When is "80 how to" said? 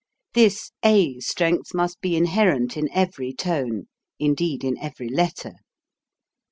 4.65-4.73